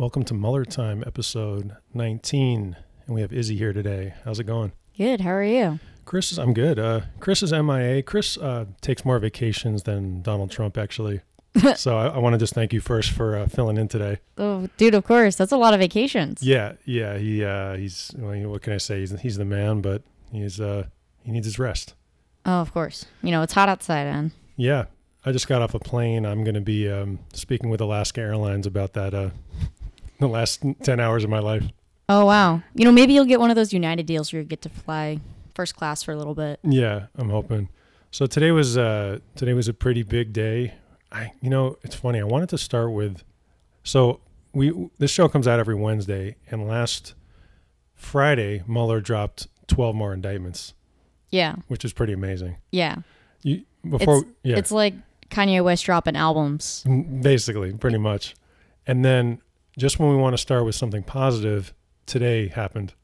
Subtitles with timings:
[0.00, 2.74] Welcome to Muller Time, episode 19.
[3.04, 4.14] And we have Izzy here today.
[4.24, 4.72] How's it going?
[4.96, 5.20] Good.
[5.20, 5.78] How are you?
[6.06, 6.78] Chris, is, I'm good.
[6.78, 8.02] Uh, Chris is MIA.
[8.02, 11.20] Chris uh, takes more vacations than Donald Trump, actually.
[11.76, 14.20] so I, I want to just thank you first for uh, filling in today.
[14.38, 15.36] Oh, dude, of course.
[15.36, 16.42] That's a lot of vacations.
[16.42, 17.18] Yeah, yeah.
[17.18, 19.00] He uh, he's well, what can I say?
[19.00, 20.00] He's he's the man, but
[20.32, 20.84] he's uh
[21.24, 21.94] he needs his rest.
[22.46, 23.04] Oh, of course.
[23.22, 24.86] You know, it's hot outside, and Yeah,
[25.26, 26.24] I just got off a plane.
[26.24, 29.12] I'm going to be um, speaking with Alaska Airlines about that.
[30.20, 31.64] The last ten hours of my life.
[32.08, 32.62] oh wow.
[32.74, 35.18] You know, maybe you'll get one of those United deals where you get to fly
[35.54, 36.60] first class for a little bit.
[36.62, 37.68] Yeah, I'm hoping.
[38.10, 40.74] So today was uh today was a pretty big day.
[41.10, 42.20] I you know, it's funny.
[42.20, 43.22] I wanted to start with
[43.82, 44.20] so
[44.52, 47.14] we this show comes out every Wednesday and last
[47.94, 50.74] Friday Mueller dropped 12 more indictments,
[51.30, 52.56] Yeah, which is pretty amazing.
[52.72, 52.96] yeah.
[53.42, 54.94] You before yeah, It's like
[55.30, 56.84] Kanye West dropping albums.
[57.22, 58.34] basically pretty much.
[58.86, 59.40] And then
[59.78, 61.74] just when we want to start with something positive,
[62.06, 62.94] today happened.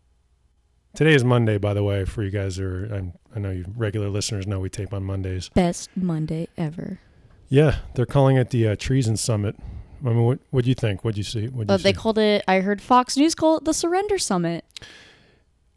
[0.95, 3.66] Today is Monday, by the way, for you guys who are, I, I know you
[3.76, 5.50] regular listeners know we tape on Mondays.
[5.50, 6.98] Best Monday ever.
[7.48, 9.56] Yeah, they're calling it the uh, Treason Summit.
[10.04, 11.04] I mean, what what do you think?
[11.04, 11.48] What do you see?
[11.48, 12.45] What But they called it.
[12.48, 14.64] I heard Fox News call it the Surrender Summit.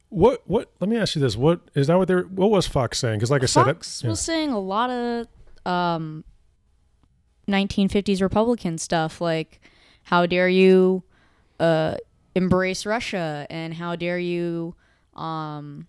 [0.10, 0.72] what what?
[0.80, 1.98] Let me ask you this: What is that?
[1.98, 3.20] What they what was Fox saying?
[3.20, 4.10] Because like I said, Fox yeah.
[4.10, 5.28] was saying a lot of
[5.66, 6.24] um,
[7.48, 9.62] 1950s Republican stuff, like
[10.10, 11.04] how dare you
[11.60, 11.96] uh,
[12.34, 14.74] embrace Russia and how dare you,
[15.16, 15.86] um,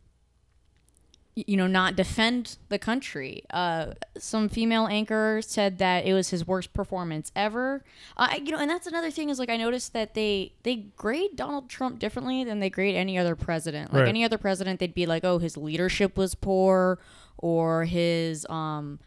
[1.34, 3.42] you know, not defend the country.
[3.50, 7.82] Uh, some female anchor said that it was his worst performance ever.
[8.16, 11.36] Uh, you know, and that's another thing is like I noticed that they they grade
[11.36, 13.90] Donald Trump differently than they grade any other president.
[13.92, 14.08] Like Right.
[14.08, 16.98] any other president, they'd be like, oh, his leadership was poor,
[17.38, 18.98] or his um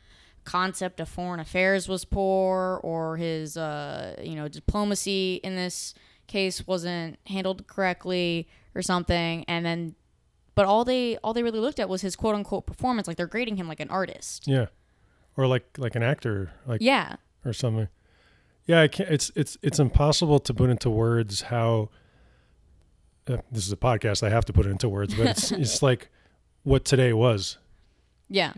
[0.45, 5.94] concept of foreign affairs was poor or his uh, you know diplomacy in this
[6.27, 9.95] case wasn't handled correctly or something and then
[10.55, 13.27] but all they all they really looked at was his quote unquote performance like they're
[13.27, 14.68] grading him like an artist yeah,
[15.35, 17.88] or like like an actor, like yeah or something.
[18.66, 19.09] Yeah, I can't.
[19.09, 21.89] It's it's it's impossible to put into words how.
[23.25, 24.22] Uh, this is a podcast.
[24.22, 26.09] I have to put it into words, but it's it's like
[26.63, 27.57] what today was.
[28.29, 28.53] yeah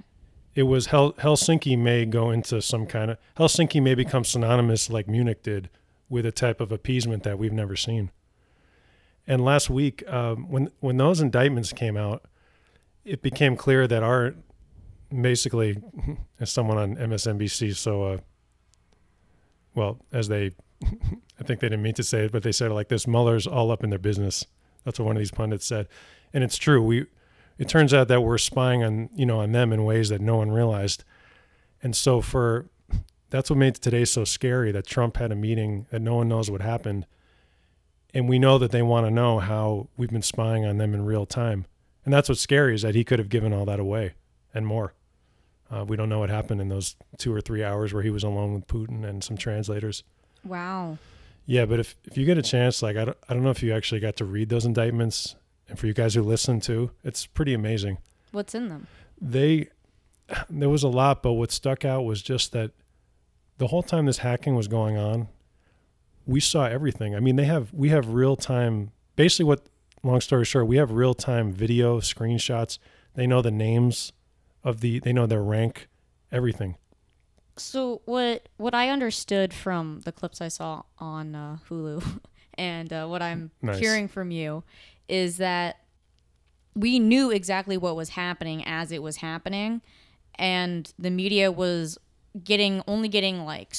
[0.55, 5.07] it was Hel- Helsinki may go into some kind of Helsinki may become synonymous like
[5.07, 5.69] Munich did
[6.09, 8.11] with a type of appeasement that we've never seen.
[9.27, 12.23] And last week, um, when when those indictments came out,
[13.03, 14.35] it became clear that our
[15.21, 15.77] basically,
[16.39, 18.17] as someone on MSNBC, so uh,
[19.73, 20.51] well as they,
[20.83, 23.47] I think they didn't mean to say it, but they said it like this: Mueller's
[23.47, 24.45] all up in their business.
[24.85, 25.87] That's what one of these pundits said,
[26.33, 26.81] and it's true.
[26.81, 27.07] We
[27.57, 30.38] it turns out that we're spying on you know on them in ways that no
[30.38, 31.03] one realized.
[31.81, 32.67] And so for
[33.29, 36.49] that's what made today so scary that trump had a meeting that no one knows
[36.49, 37.05] what happened.
[38.13, 41.03] And we know that they want to know how we've been spying on them in
[41.05, 41.66] real time.
[42.05, 44.13] And that's what's scary is that he could have given all that away
[44.53, 44.93] and more.
[45.69, 48.23] Uh, we don't know what happened in those two or three hours where he was
[48.23, 50.03] alone with putin and some translators.
[50.43, 50.97] Wow.
[51.45, 53.61] Yeah but if, if you get a chance like I don't, I don't know if
[53.61, 55.35] you actually got to read those indictments
[55.67, 57.97] and for you guys who listen to it's pretty amazing.
[58.31, 58.87] What's in them?
[59.21, 59.69] They
[60.49, 62.71] there was a lot but what stuck out was just that
[63.57, 65.27] the whole time this hacking was going on
[66.25, 67.15] we saw everything.
[67.15, 69.65] I mean they have we have real time basically what
[70.03, 72.79] long story short we have real time video screenshots.
[73.13, 74.11] They know the names
[74.63, 75.87] of the they know their rank
[76.31, 76.75] everything.
[77.57, 82.03] So what what i understood from the clips i saw on uh, hulu
[82.57, 83.79] and uh, what i'm Nice.
[83.79, 84.63] hearing from you
[85.07, 85.77] is that
[86.75, 89.81] we knew exactly what was happening as it was happening
[90.35, 91.97] and the media was
[92.43, 93.73] getting only getting like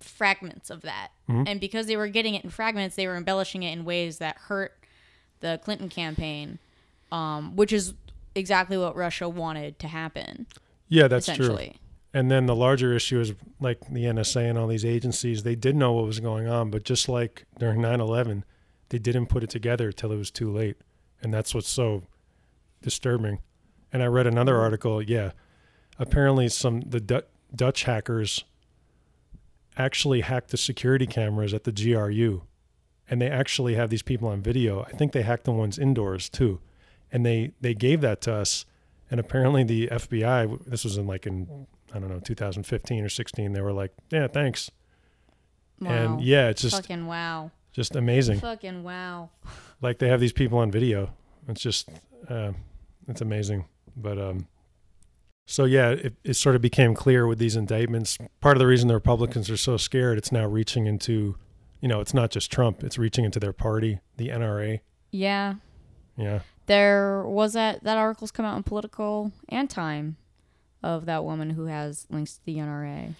[0.00, 1.08] fragments of that.
[1.46, 4.36] And because they were getting it in fragments they were embellishing it in ways that
[4.36, 4.72] hurt
[5.40, 6.58] the clinton campaign
[7.12, 7.94] um, which is
[8.34, 10.46] exactly what russia wanted to happen
[10.88, 11.58] yeah that's true.
[12.14, 15.76] And then the larger issue is like the NSA and all these agencies, they did
[15.76, 18.44] know what was going on, but just like during 9 11,
[18.88, 20.76] they didn't put it together till it was too late.
[21.22, 22.04] And that's what's so
[22.82, 23.40] disturbing.
[23.92, 24.62] And I read another mm-hmm.
[24.62, 25.32] article, yeah.
[25.98, 27.24] Apparently, some the Du-
[27.54, 28.44] Dutch hackers
[29.76, 32.42] actually hacked the security cameras at the GRU.
[33.10, 34.82] And they actually have these people on video.
[34.82, 36.60] I think they hacked the ones indoors too.
[37.10, 38.66] And they, they gave that to us.
[39.10, 43.52] And apparently, the FBI, this was in like in I don't know, 2015 or 16,
[43.54, 44.70] they were like, "Yeah, thanks."
[45.80, 45.90] wow.
[45.90, 48.40] And yeah, it's just fucking wow just amazing.
[48.40, 49.30] fucking wow
[49.80, 51.10] Like they have these people on video.
[51.48, 51.88] It's just
[52.28, 52.52] uh,
[53.06, 53.66] it's amazing.
[53.96, 54.46] But um
[55.46, 58.18] so yeah, it, it sort of became clear with these indictments.
[58.40, 61.36] Part of the reason the Republicans are so scared, it's now reaching into
[61.80, 64.80] you know, it's not just Trump; it's reaching into their party, the NRA.
[65.12, 65.54] Yeah.
[66.16, 70.16] Yeah, There was that that article's come out in Politico and Time
[70.82, 73.14] of that woman who has links to the NRA.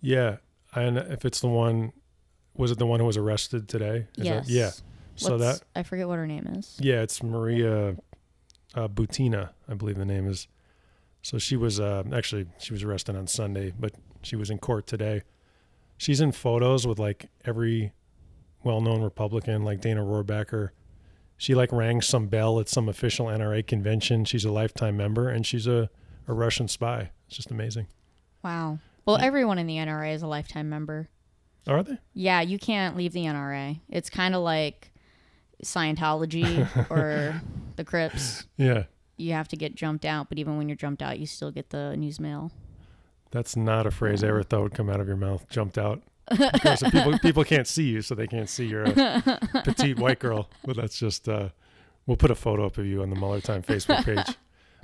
[0.00, 0.36] yeah.
[0.72, 1.92] And if it's the one,
[2.56, 4.06] was it the one who was arrested today?
[4.16, 4.46] Is yes.
[4.46, 4.70] That, yeah.
[5.16, 6.76] So What's- that I forget what her name is.
[6.80, 7.96] Yeah, it's Maria
[8.74, 10.48] uh, Butina, I believe the name is.
[11.22, 14.86] So she was uh, actually she was arrested on Sunday, but she was in court
[14.86, 15.22] today.
[15.96, 17.92] She's in photos with like every
[18.64, 20.70] well-known Republican, like Dana Rohrabacher.
[21.36, 24.24] She like rang some bell at some official NRA convention.
[24.24, 25.90] She's a lifetime member, and she's a,
[26.26, 27.10] a Russian spy.
[27.26, 27.86] It's just amazing.
[28.42, 28.78] Wow.
[29.06, 31.08] Well, everyone in the NRA is a lifetime member.
[31.66, 31.98] Are they?
[32.12, 33.80] Yeah, you can't leave the NRA.
[33.88, 34.90] It's kind of like
[35.62, 37.40] Scientology or
[37.76, 38.44] the Crips.
[38.56, 38.84] Yeah,
[39.16, 41.70] You have to get jumped out, but even when you're jumped out, you still get
[41.70, 42.52] the news mail.
[43.30, 45.48] that's not a phrase I ever thought would come out of your mouth.
[45.48, 46.02] Jumped out.
[46.52, 50.48] Because people people can't see you, so they can't see you're a petite white girl.
[50.64, 51.50] But that's just uh,
[52.06, 54.34] we'll put a photo up of you on the Muller Time Facebook page.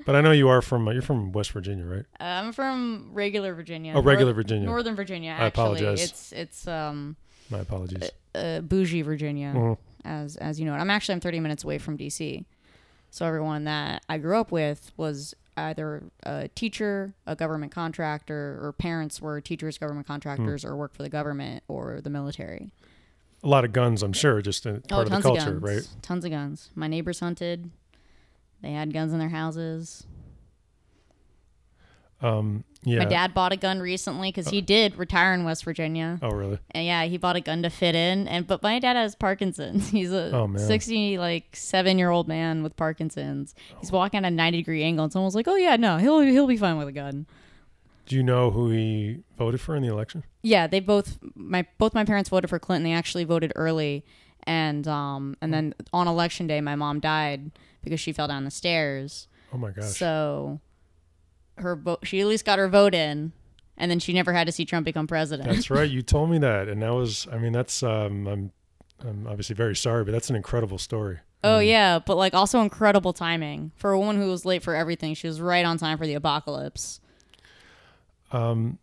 [0.06, 2.04] But I know you are from uh, you're from West Virginia, right?
[2.20, 3.92] Uh, I'm from regular Virginia.
[3.94, 4.66] Oh, regular North- Virginia.
[4.66, 5.36] Northern Virginia.
[5.38, 6.02] I apologize.
[6.02, 7.16] it's it's um
[7.50, 8.10] My apologies.
[8.34, 9.78] uh, bougie Virginia, Mhm.
[10.04, 10.74] as as you know.
[10.74, 10.78] it.
[10.78, 12.44] I'm actually I'm 30 minutes away from DC,
[13.10, 18.72] so everyone that I grew up with was either a teacher, a government contractor, or
[18.72, 22.72] parents were teachers, government contractors, or worked for the government or the military.
[23.42, 25.86] A lot of guns, I'm sure, just in, part oh, of the culture, of guns,
[25.88, 26.02] right?
[26.02, 26.70] Tons of guns.
[26.74, 27.70] My neighbors hunted.
[28.62, 30.06] They had guns in their houses.
[32.22, 32.98] Um, yeah.
[32.98, 36.18] My dad bought a gun recently because he did retire in West Virginia.
[36.22, 36.58] Oh, really?
[36.72, 38.28] And yeah, he bought a gun to fit in.
[38.28, 39.88] And but my dad has Parkinson's.
[39.90, 43.54] He's a Oh, sixty like seven year old man with Parkinson's.
[43.80, 46.20] He's walking at a ninety degree angle, and someone was like, "Oh yeah, no, he'll
[46.20, 47.26] he'll be fine with a gun."
[48.06, 50.24] Do you know who he voted for in the election?
[50.42, 52.82] Yeah, they both my both my parents voted for Clinton.
[52.84, 54.04] They actually voted early,
[54.44, 57.50] and um and then on election day, my mom died
[57.82, 59.28] because she fell down the stairs.
[59.52, 59.96] Oh my gosh.
[59.96, 60.60] So
[61.56, 63.32] her vote, she at least got her vote in,
[63.76, 65.48] and then she never had to see Trump become president.
[65.48, 65.90] That's right.
[65.90, 67.26] You told me that, and that was.
[67.32, 67.82] I mean, that's.
[67.82, 68.52] Um, I'm.
[69.02, 71.20] I'm obviously very sorry, but that's an incredible story.
[71.42, 75.14] Oh yeah, but like also incredible timing for a woman who was late for everything.
[75.14, 77.00] She was right on time for the apocalypse.
[78.30, 78.78] Um,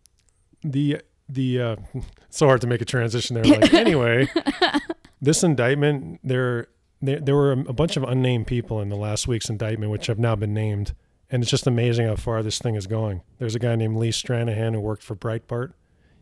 [0.62, 1.76] the the uh,
[2.30, 3.44] so hard to make a transition there.
[3.44, 4.28] Like anyway,
[5.20, 6.66] this indictment there
[7.00, 10.18] there there were a bunch of unnamed people in the last week's indictment, which have
[10.18, 10.94] now been named,
[11.30, 13.22] and it's just amazing how far this thing is going.
[13.38, 15.72] There's a guy named Lee Stranahan who worked for Breitbart.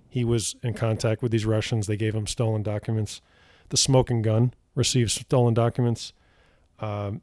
[0.08, 1.86] He was in contact with these Russians.
[1.86, 3.20] They gave him stolen documents.
[3.68, 6.12] The smoking gun received stolen documents.
[6.78, 7.22] Um,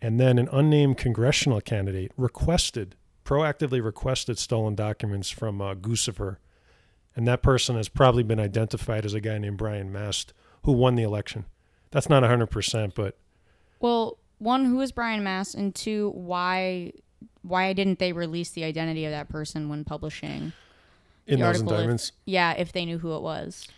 [0.00, 6.36] and then an unnamed congressional candidate requested, proactively requested stolen documents from uh, Guccifer.
[7.16, 10.94] And that person has probably been identified as a guy named Brian Mast, who won
[10.94, 11.46] the election.
[11.90, 13.16] That's not 100%, but
[13.80, 16.92] Well, one, who is Brian Mast, and two, why
[17.42, 20.52] why didn't they release the identity of that person when publishing?
[21.26, 23.68] in The those article, if- Yeah, if they knew who it was,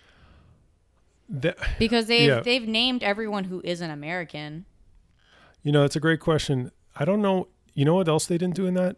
[1.28, 2.40] that, because they've Yeah.
[2.40, 4.66] they've named everyone who isn't American.
[5.62, 6.70] you know, it's a great question.
[6.96, 7.48] I don't know.
[7.74, 8.96] You know what else they didn't do in that?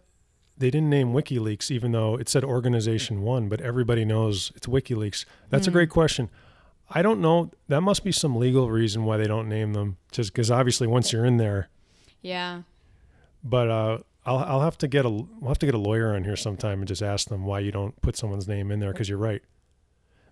[0.56, 5.25] They didn't name WikiLeaks, even though it said Organization One, but everybody knows it's WikiLeaks.
[5.50, 5.73] That's a mm.
[5.73, 6.31] great question.
[6.94, 7.50] I don't know.
[7.69, 9.97] That must be some legal reason why they don't name them.
[10.11, 11.69] Just because obviously once you're in there,
[12.20, 12.63] Yeah,
[13.43, 16.25] but uh, I'll I'll have to get a we'll have to get a lawyer on
[16.25, 19.08] here sometime and just ask them why you don't put someone's name in there because
[19.08, 19.43] you're right.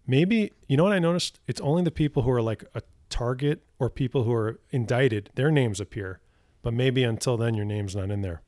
[0.06, 1.40] Maybe you know what I noticed?
[1.46, 5.50] It's only the people who are like a target or people who are indicted, their
[5.50, 6.20] names appear.
[6.62, 8.42] But maybe until then your name's not in there.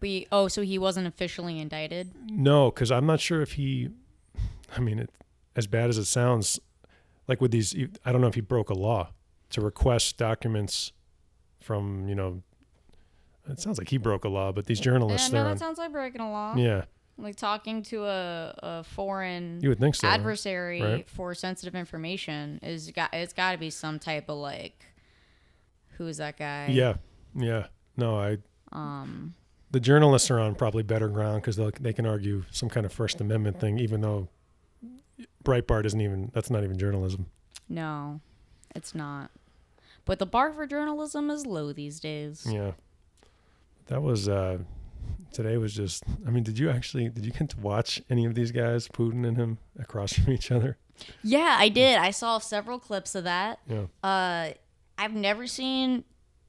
[0.00, 2.12] we oh, so he wasn't officially indicted.
[2.30, 3.88] No, because I'm not sure if he.
[4.76, 5.10] I mean, it,
[5.54, 6.60] as bad as it sounds,
[7.28, 9.10] like with these, I don't know if he broke a law
[9.50, 10.92] to request documents
[11.60, 12.42] from you know.
[13.48, 15.92] It sounds like he broke a law, but these journalists, Yeah, no, that sounds like
[15.92, 16.56] breaking a law.
[16.56, 20.08] yeah, Like talking to a, a foreign you would think so.
[20.08, 21.08] adversary right?
[21.08, 24.84] for sensitive information is got it's got to be some type of like
[25.96, 26.68] who is that guy?
[26.70, 26.94] Yeah,
[27.34, 27.66] yeah.
[27.96, 28.38] No, I.
[28.72, 29.34] Um.
[29.70, 32.92] The journalists are on probably better ground because they they can argue some kind of
[32.92, 34.28] First Amendment thing, even though
[35.44, 36.30] Breitbart isn't even.
[36.34, 37.26] That's not even journalism.
[37.68, 38.20] No,
[38.74, 39.30] it's not.
[40.04, 42.46] But the bar for journalism is low these days.
[42.48, 42.72] Yeah.
[43.86, 44.58] That was uh
[45.32, 48.34] today was just I mean, did you actually did you get to watch any of
[48.34, 50.76] these guys, Putin and him, across from each other?
[51.22, 51.98] Yeah, I did.
[51.98, 53.58] I saw several clips of that.
[53.68, 53.86] Yeah.
[54.02, 54.52] Uh,
[54.96, 56.04] I've never seen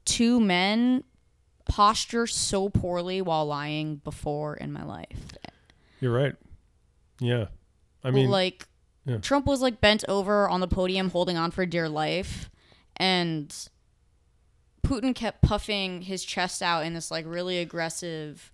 [0.05, 1.03] two men
[1.65, 5.33] posture so poorly while lying before in my life.
[5.99, 6.35] You're right.
[7.19, 7.47] Yeah.
[8.07, 8.67] I mean like
[9.05, 9.17] Yeah.
[9.17, 12.49] Trump was like bent over on the podium holding on for dear life
[12.97, 13.53] and
[14.85, 18.51] Putin kept puffing his chest out in this like really aggressive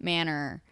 [0.00, 0.62] manner.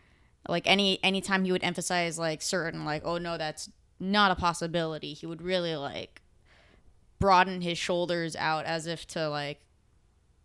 [0.49, 5.15] Like any anytime he would emphasize like certain like oh no that's not a possibility,
[5.15, 6.21] he would really like
[7.21, 9.61] broaden his shoulders out as if to like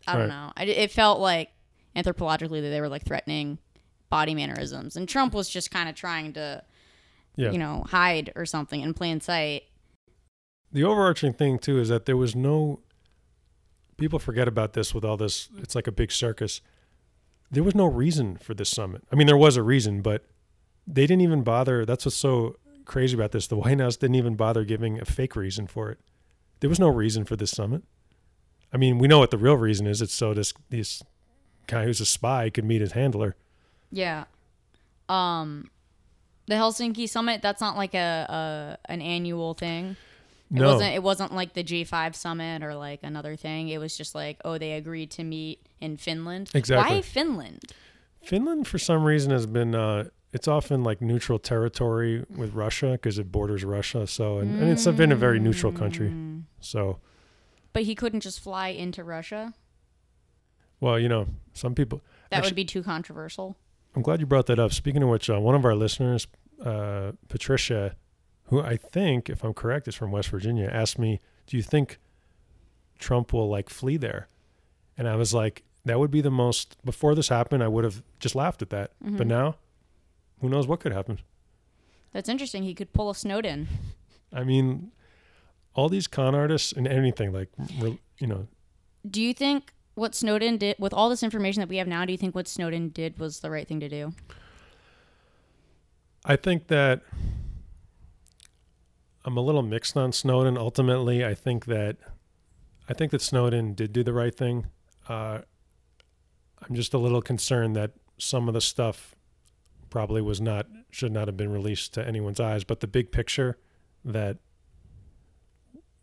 [0.07, 0.29] I don't Right.
[0.29, 0.53] know.
[0.55, 1.49] I, it felt like
[1.95, 3.57] anthropologically that they were like threatening
[4.09, 6.63] body mannerisms and Trump was just kind of trying to
[7.39, 7.51] Yeah.
[7.51, 9.63] you know, hide or something in plain sight.
[10.71, 12.81] the overarching thing too is that there was no
[13.97, 16.61] people forget about this with all this it's like a big circus
[17.51, 20.25] there was no reason for this summit i mean there was a reason but
[20.87, 22.55] they didn't even bother that's what's so
[22.85, 25.99] crazy about this the white house didn't even bother giving a fake reason for it
[26.61, 27.83] there was no reason for this summit
[28.71, 31.03] i mean we know what the real reason is it's so this this
[31.67, 33.35] guy who's a spy could meet his handler
[33.91, 34.25] Yeah.
[35.09, 35.69] Um
[36.49, 39.95] the Helsinki summit, that's not like a, a an annual thing.
[40.51, 43.69] It no wasn't it wasn't like the G5 summit or like another thing.
[43.69, 46.49] It was just like, oh, they agreed to meet in Finland.
[46.55, 46.95] Exactly.
[46.95, 47.71] Why Finland?
[48.23, 49.75] Finland, for some reason, has been.
[49.75, 54.07] Uh, it's often like neutral territory with Russia because it borders Russia.
[54.07, 56.09] So, and, and it's been a very neutral country.
[56.09, 56.43] Mm.
[56.59, 56.99] So,
[57.73, 59.53] But he couldn't just fly into Russia.
[60.79, 62.01] well, you know, some people.
[62.29, 63.55] That Actually- would be too controversial.
[63.95, 64.73] I'm glad you brought that up.
[64.73, 66.27] Speaking of which, uh, one of our listeners,
[66.63, 67.95] uh, Patricia,
[68.45, 71.99] who I think, if I'm correct, is from West Virginia, asked me, "Do you think
[72.97, 74.27] Trump will like flee there?"
[74.97, 78.03] And I was like, "That would be the most." Before this happened, I would have
[78.19, 78.91] just laughed at that.
[79.01, 79.27] But Mhm.
[79.27, 79.55] now,
[80.41, 81.19] who knows what could happen?
[82.11, 82.63] That's interesting.
[82.63, 83.67] He could pull a Snowden.
[84.33, 84.91] I mean,
[85.75, 87.49] all these con artists and anything like,
[88.19, 88.47] you know,
[89.09, 92.11] Do you think what Snowden did with all this information that we have now, do
[92.11, 94.13] you think what Snowden did was the right thing to do?
[96.25, 97.01] I think that
[99.25, 100.57] I'm a little mixed on Snowden.
[100.57, 101.97] Ultimately, I think that
[102.87, 104.67] I think that Snowden did do the right thing.
[105.07, 105.39] Uh,
[106.61, 109.15] I'm just a little concerned that some of the stuff
[109.89, 112.63] probably was not should not have been released to anyone's eyes.
[112.63, 113.57] But the big picture
[114.03, 114.37] that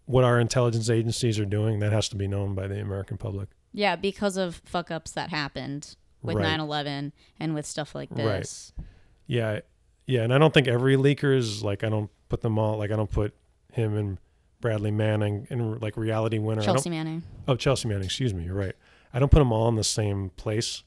[0.05, 3.49] what our intelligence agencies are doing that has to be known by the American public.
[3.73, 6.43] Yeah, because of fuck ups that happened with Right.
[6.43, 8.73] 9 11 and with stuff like this.
[8.77, 8.87] Right.
[9.27, 9.61] Yeah,
[10.07, 12.91] yeah, and I don't think every leaker is like I don't put them all like
[12.91, 13.35] I don't put
[13.73, 14.19] him and
[14.61, 16.63] Bradley Manning and like reality winner.
[16.63, 17.23] Chelsea Manning.
[17.47, 18.05] Oh, Chelsea Manning.
[18.05, 18.45] Excuse me.
[18.45, 18.75] You're right.
[19.13, 20.83] I don't put them all in the same place,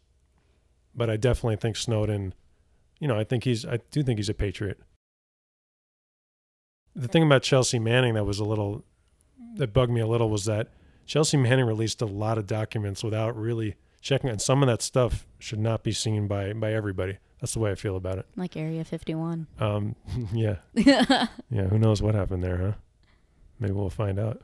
[0.95, 2.33] but I definitely think Snowden.
[2.99, 3.65] You know, I think he's.
[3.65, 4.79] I do think he's a patriot.
[6.95, 8.83] The thing about Chelsea Manning that was a little,
[9.55, 10.69] that bugged me a little was that
[11.09, 15.25] Chelsea Manning released a lot of documents without really checking, and some of that stuff
[15.39, 17.17] should not be seen by by everybody.
[17.41, 18.27] That's the way I feel about it.
[18.35, 19.47] Like Area 51.
[19.59, 19.95] Um,
[20.33, 21.27] yeah, yeah.
[21.69, 22.71] Who knows what happened there, huh?
[23.59, 24.43] Maybe we'll find out.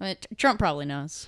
[0.00, 1.26] I mean, Trump probably knows.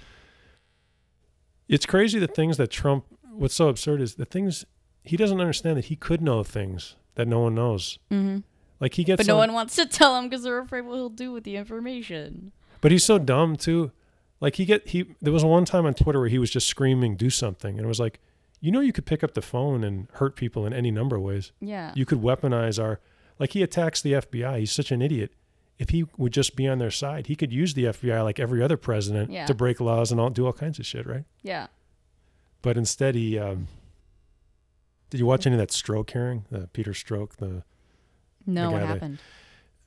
[1.69, 3.07] It's crazy the things that Trump.
[3.33, 4.65] What's so absurd is the things
[5.03, 7.99] he doesn't understand that he could know things that no one knows.
[8.09, 8.39] hmm
[8.79, 10.95] Like he gets, But no on- one wants to tell him because they're afraid what
[10.95, 12.53] he'll do with the information.
[12.81, 13.91] But he's so dumb too.
[14.45, 15.07] Like he get he.
[15.23, 17.89] There was one time on Twitter where he was just screaming, "Do something!" and it
[17.89, 18.21] was like,
[18.61, 21.23] you know, you could pick up the phone and hurt people in any number of
[21.23, 21.51] ways.
[21.61, 21.93] Yeah.
[21.97, 23.01] You could weaponize our.
[23.39, 24.59] Like he attacks the FBI.
[24.61, 25.33] He's such an idiot.
[25.79, 28.63] If he would just be on their side, he could use the FBI like every
[28.63, 29.47] other president Yeah.
[29.47, 31.25] to break laws and all do all kinds of shit, right?
[31.43, 31.67] yeah.
[32.63, 33.39] But instead, he.
[33.39, 33.69] Um,
[35.11, 36.45] did you watch any of that Strzok hearing?
[36.51, 37.63] The Peter Strzok, the
[38.47, 39.19] No, The what guy that- happened?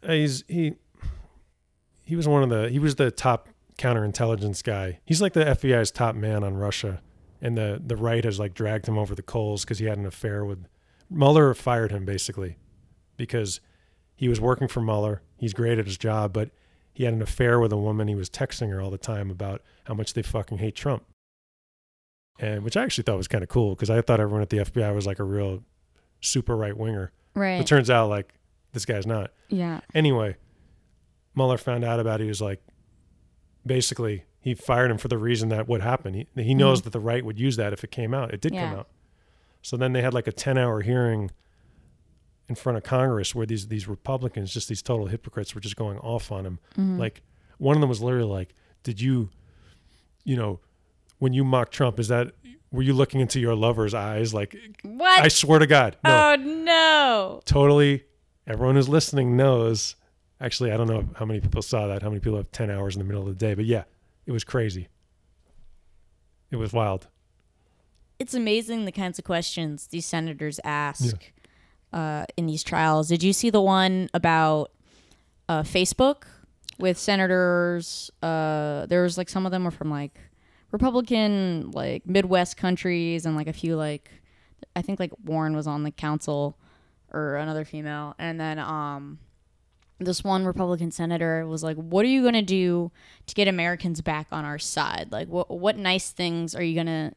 [0.03, 0.73] Uh, he's he
[2.05, 4.99] he was one of the he was the top counterintelligence guy.
[5.05, 7.01] He's like the FBI's top man on Russia,
[7.41, 10.05] and the the right has like dragged him over the coals because he had an
[10.05, 10.65] affair with
[11.09, 11.53] Mueller.
[11.53, 12.57] Fired him basically
[13.17, 13.59] because
[14.15, 15.21] he was working for Mueller.
[15.37, 16.49] He's great at his job, but
[16.93, 18.07] he had an affair with a woman.
[18.07, 21.03] He was texting her all the time about how much they fucking hate Trump,
[22.39, 24.57] and which I actually thought was kind of cool because I thought everyone at the
[24.57, 25.63] FBI was like a real
[26.21, 27.11] super right winger.
[27.35, 27.61] Right.
[27.61, 28.33] It turns out like
[28.73, 29.31] this guy's not.
[29.49, 29.79] yeah.
[29.93, 30.35] Anyway,
[31.35, 32.23] Mueller found out about it.
[32.25, 32.61] He was like,
[33.67, 36.13] basically, he fired him for the reason that would happen.
[36.13, 36.83] He, he knows Mhm.
[36.85, 38.33] that the right would use that if it came out.
[38.33, 38.87] It did come out.
[39.61, 41.31] So then they had like a 10 hour hearing
[42.47, 45.97] in front of Congress where these, these Republicans, just these total hypocrites, were just going
[45.99, 46.59] off on him.
[46.77, 46.97] Mhm.
[46.97, 47.21] Like,
[47.57, 49.29] one of them was literally like, Did you,
[50.23, 50.59] you know,
[51.19, 52.31] when you mock Trump, is that,
[52.71, 54.33] were you looking into your lover's eyes?
[54.33, 55.21] Like, what?
[55.23, 55.97] I swear to God.
[56.05, 57.41] No Oh no.
[57.43, 58.03] totally
[58.45, 59.95] everyone who's listening knows
[60.41, 62.95] actually i don't know how many people saw that how many people have 10 hours
[62.95, 63.83] in the middle of the day but yeah
[64.25, 64.87] it was crazy
[66.51, 67.07] it was wild
[68.19, 71.15] It's amazing the kinds of questions these senators ask
[71.93, 73.07] uh, in these trials.
[73.07, 74.71] Did you see the one about
[75.49, 76.23] uh, Facebook
[76.79, 78.11] with senators.
[78.21, 80.19] Uh, there was like some of them were from like
[80.71, 84.11] Republican, like Midwest countries, and like a few like
[84.75, 86.57] I think like Warren was on the council
[87.11, 89.19] or another female, and then um
[89.99, 92.91] this one Republican senator was like, "What are you gonna do
[93.25, 95.11] to get Americans back on our side?
[95.11, 97.13] Like, what what nice things are you gonna,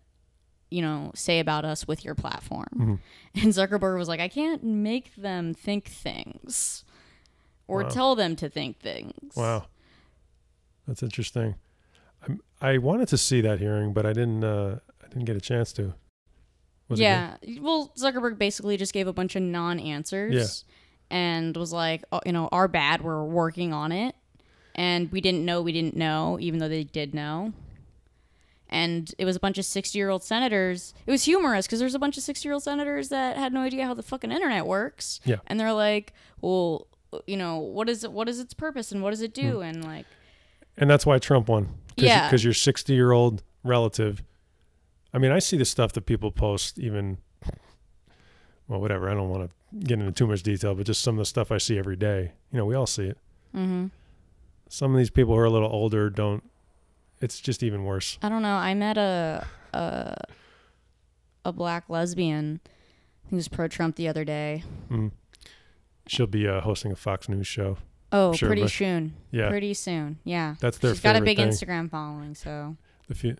[0.70, 3.00] you know, say about us with your platform?"
[3.34, 6.84] And Zuckerberg was like, "I can't make them think things,
[7.68, 7.88] or Wow.
[7.88, 9.66] tell them to think things." Wow,
[10.86, 11.56] that's interesting.
[12.26, 14.42] I'm, I wanted to see that hearing, but I didn't.
[14.44, 15.94] Uh, I didn't get a chance to.
[16.88, 17.36] Was it yeah.
[17.60, 20.64] Well, Zuckerberg basically just gave a bunch of non-answers
[21.10, 23.02] and was like, oh, you know, our bad.
[23.02, 24.14] We're working on it,
[24.74, 27.52] and we didn't know we didn't know, even though they did know.
[28.72, 30.94] And it was a bunch of sixty-year-old senators.
[31.04, 33.94] It was humorous because there's a bunch of sixty-year-old senators that had no idea how
[33.94, 35.20] the fucking internet works.
[35.24, 35.38] Yeah.
[35.48, 36.86] And they're like, well,
[37.26, 38.12] you know, what is it?
[38.12, 39.56] What is its purpose and what does it do?
[39.56, 39.62] Hmm.
[39.62, 40.06] And like,
[40.76, 41.64] and that's why Trump won.
[41.98, 42.28] Cause Yeah.
[42.28, 44.22] because your sixty year old relative.
[45.12, 47.18] I mean, I see the stuff that people post, even.
[48.68, 49.10] Well, whatever.
[49.10, 51.52] I don't want to get into too much detail, but just some of the stuff
[51.52, 52.32] I see every day.
[52.52, 53.18] You know, we all see it.
[53.54, 53.86] mm-hmm.
[54.68, 56.44] Some of these people who are a little older don't.
[57.20, 58.18] It's just even worse.
[58.22, 58.54] I don't know.
[58.54, 60.16] I met a a
[61.44, 62.60] a black lesbian
[63.30, 64.62] who's pro Trump the other day.
[64.90, 65.10] Mm.
[66.06, 67.78] She'll be uh, hosting a Fox News show.
[68.12, 69.14] Oh, Sure, pretty soon.
[69.30, 70.18] Yeah, Pretty soon.
[70.24, 70.56] Yeah.
[70.60, 71.48] that's their She's got a big thing.
[71.48, 73.36] Instagram following, so The few,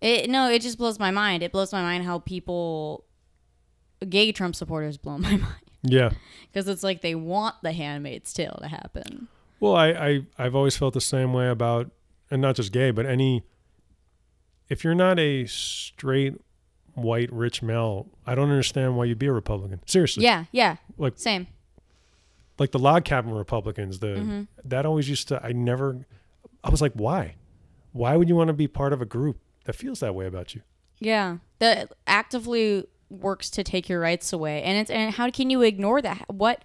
[0.00, 1.42] it no, it just blows my mind.
[1.44, 3.04] It blows my mind how people
[4.06, 6.10] gay Trump supporters blow my mind yeah.
[6.50, 9.28] because it's like they want the Handmaid's Tale to happen.
[9.60, 11.90] Well, I, I I've always felt the same way about,
[12.30, 13.44] and not just gay, but any.
[14.68, 16.34] If you're not a straight
[16.94, 19.80] white rich male, I don't understand why you'd be a Republican.
[19.86, 20.76] Seriously, Yeah, yeah.
[20.98, 21.46] Like- same.
[22.58, 24.48] like the log cabin Republicans, the Mhm.
[24.64, 25.44] that always used to.
[25.44, 26.06] I never.
[26.64, 27.36] I was like, why?
[27.92, 30.54] Why would you want to be part of a group that feels that way about
[30.54, 30.62] you?
[31.00, 35.62] Yeah, that actively works to take your rights away, and it's and how can you
[35.62, 36.24] ignore that?
[36.28, 36.64] What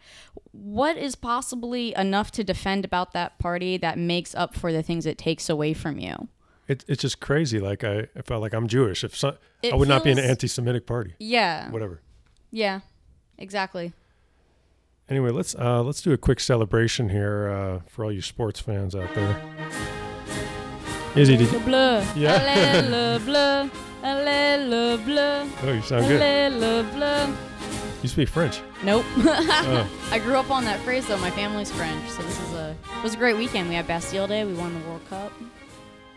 [0.52, 5.06] what is possibly enough to defend about that party that makes up for the things
[5.06, 6.30] it takes away from you?
[6.68, 7.60] It, it's just crazy.
[7.60, 9.04] Like I, I felt like I'm Jewish.
[9.04, 11.14] If so, I would not be an anti-Semitic party.
[11.20, 12.02] Yeah, Whatever.
[12.52, 12.82] yeah,
[13.38, 13.94] exactly.
[15.10, 18.96] Anyway, let's uh, let's do a quick celebration here uh, for all you sports fans
[18.96, 19.42] out there.
[21.16, 21.60] Izzy, did you?
[21.62, 23.78] Blah, Yeah.
[24.16, 26.54] Blah, blah, Oh, you sound good.
[26.60, 27.36] blah, blah.
[28.04, 28.62] You speak French.
[28.84, 29.04] Nope.
[29.18, 31.18] Oh, I grew up on that phrase though.
[31.18, 33.70] My family's French, so this is a it was a great weekend.
[33.70, 34.46] We had Bastille Day.
[34.46, 35.32] We won the World Cup.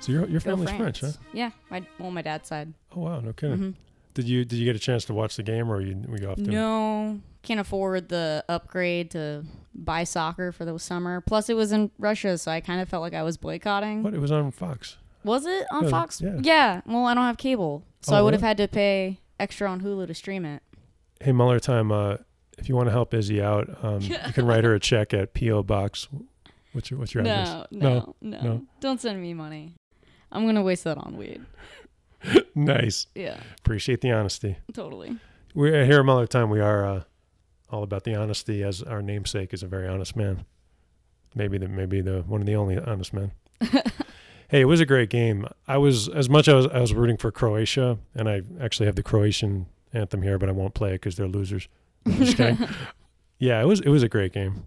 [0.00, 1.12] so your your family's French, huh?
[1.33, 2.74] Yeah, my well, my dad's side.
[2.94, 3.57] Oh wow, no kidding.
[3.59, 3.74] Mhm.
[4.14, 6.31] Did you did you get a chance to watch the game, or you we go
[6.33, 6.42] off to?
[6.42, 11.22] No, can't afford the upgrade to buy soccer for the summer.
[11.22, 14.03] Plus, it was in Russia, so I kind of felt like I was boycotting.
[14.03, 14.12] What?
[14.12, 14.98] It was on Fox.
[15.24, 16.22] Was it on Yeah, Fox?
[16.42, 16.80] yeah.
[16.87, 19.80] Well, I don't have cable, so Oh, I would have had to pay extra on
[19.83, 20.62] Hulu to stream it.
[21.20, 21.92] Hey, Muller time.
[21.92, 22.16] Uh,
[22.59, 25.35] if you want to help Izzy out, um, you can write her a check at
[25.35, 26.09] PO Box.
[26.72, 27.66] What's your what's your address?
[27.70, 28.66] No, no, no, no.
[28.80, 29.74] Don't send me money.
[30.33, 31.44] I'm gonna waste that on weed.
[32.54, 33.06] nice.
[33.14, 34.56] Yeah, Appreciate the honesty.
[34.72, 35.16] totally.
[35.54, 36.48] We're here at Muller time.
[36.50, 37.02] We are uh,
[37.70, 40.44] all about the honesty, as our namesake is a very honest man.
[41.35, 43.33] Maybe the maybe the one of the only honest men.
[44.50, 45.46] hey, it was a great game.
[45.68, 49.02] I was as much as I was, rooting for Croatia, and I actually have the
[49.02, 51.68] Croatian anthem here, but I won't play it because they're losers.
[52.06, 52.68] I'm just kidding.
[53.38, 54.66] yeah, it was it was a great game.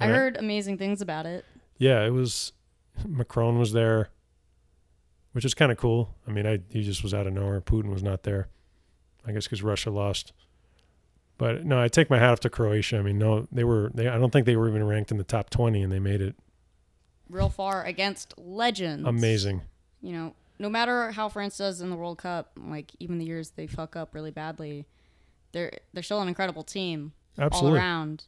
[0.00, 1.44] I And heard amazing things about it.
[1.78, 2.52] yeah, it was.
[3.06, 4.10] Macron was there,
[5.32, 6.14] which is kind of cool.
[6.26, 7.60] I mean, I he just was out of nowhere.
[7.60, 8.48] Putin was not there.
[9.26, 10.32] I guess because Russia lost.
[11.36, 12.98] But no, I take my hat off to Croatia.
[12.98, 13.92] I mean, no, they were.
[13.94, 16.20] They I don't think they were even ranked in the top twenty, and they made
[16.20, 16.34] it
[17.30, 19.06] Real far against legends.
[19.06, 19.62] amazing.
[20.00, 23.50] you know, no matter how France does in the World Cup, like even the years
[23.50, 24.86] they fuck up really badly,
[25.52, 27.78] they're they're still an incredible team Absolutely.
[27.78, 28.24] all around.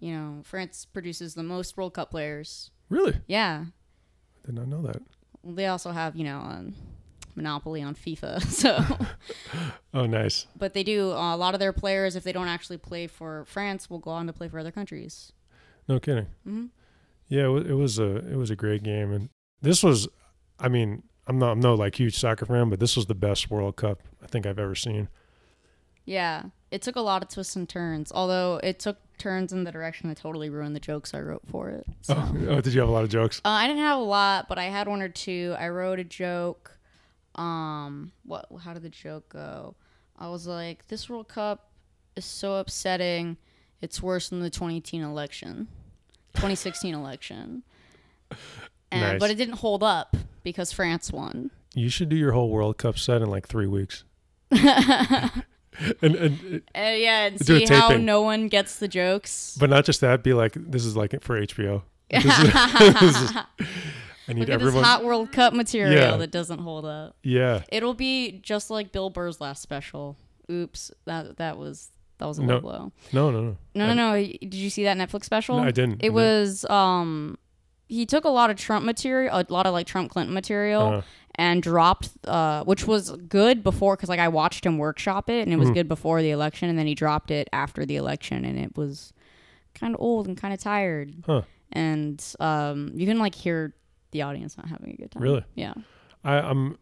[0.00, 2.70] You know, France produces the most World Cup players.
[2.90, 3.64] really, Yeah,
[4.44, 5.02] did not know that.
[5.44, 6.74] they also have you know um,
[7.34, 8.42] monopoly on FIFA.
[8.50, 8.78] So,
[9.94, 10.46] Oh, nice.
[10.56, 13.44] but they do uh, a lot of their players if they don't actually play for
[13.46, 15.32] France will go on to play for other countries.
[15.88, 16.26] No kidding.
[16.44, 16.66] hmm
[17.28, 20.06] Yeah, it was, a it was a great game, and this was,
[20.60, 23.50] I mean, I'm not I'm no like huge soccer fan, but this was the best
[23.50, 25.08] World Cup I think I've ever seen.
[26.04, 28.12] Yeah, it took a lot of twists and turns.
[28.14, 31.68] Although it took turns in the direction that totally ruined the jokes I wrote for
[31.70, 31.84] it.
[32.02, 32.14] So.
[32.16, 33.40] Oh, oh, did you have a lot of jokes?
[33.44, 35.54] Uh, I didn't have a lot, but I had one or two.
[35.58, 36.78] I wrote a joke.
[37.34, 38.46] Um, what?
[38.62, 39.74] How did the joke go?
[40.16, 41.70] I was like, "This World Cup
[42.14, 43.36] is so upsetting.
[43.80, 45.66] It's worse than the 2018 election."
[46.36, 47.62] 2016 election.
[48.92, 49.20] And, Nice.
[49.20, 51.50] But it didn't hold up because France won.
[51.74, 54.04] You should do your whole World Cup set in like three weeks.
[54.50, 55.42] and,
[56.02, 59.56] and Uh, yeah, and see how no one gets the jokes.
[59.58, 60.22] but not just that.
[60.22, 61.82] Be like, this is like for HBO.
[62.10, 62.52] This is-
[63.00, 63.32] this is-
[64.28, 64.74] I need Look everyone.
[64.76, 66.16] this hot World Cup material Yeah.
[66.16, 67.16] that doesn't hold up.
[67.22, 67.62] yeah.
[67.70, 70.16] It'll be just like Bill Burr's last special.
[70.50, 72.54] Oops, that that was that was a No.
[72.54, 72.92] low blow.
[73.12, 73.56] No, no, no.
[73.74, 74.22] No, no, no.
[74.22, 75.58] Did you see that Netflix special?
[75.58, 75.92] No, I didn't.
[75.92, 76.14] I It didn't.
[76.14, 77.38] was um
[77.88, 81.02] he took a lot of Trump material, a lot of like Trump Clinton material Uh,
[81.36, 85.52] and dropped uh which was good before cuz like I watched him workshop it and
[85.52, 85.74] it was Mhm.
[85.74, 89.12] good before the election and then he dropped it after the election and it was
[89.74, 91.14] kind of old and kind of tired.
[91.26, 91.42] Huh.
[91.72, 93.74] And um you can like hear
[94.12, 95.22] the audience not having a good time.
[95.22, 95.44] Really?
[95.54, 95.74] Yeah.
[96.24, 96.78] I, I'm